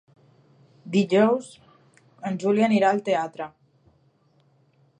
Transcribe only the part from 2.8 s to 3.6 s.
al teatre.